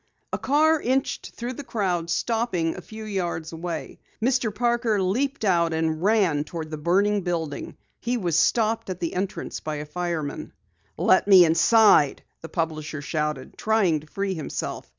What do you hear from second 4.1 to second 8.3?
Mr. Parker leaped out and ran toward the burning building. He